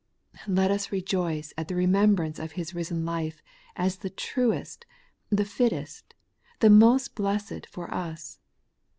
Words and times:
Let 0.47 0.71
us 0.71 0.91
rejoice 0.91 1.53
at 1.59 1.67
the 1.67 1.75
remembrance 1.75 2.39
of 2.39 2.53
His 2.53 2.73
risen 2.73 3.05
life 3.05 3.43
as 3.75 3.97
the 3.97 4.09
truest, 4.09 4.83
the 5.29 5.45
fittest, 5.45 6.15
the 6.59 6.71
most 6.71 7.13
blessed 7.13 7.67
for 7.67 7.93
us. 7.93 8.39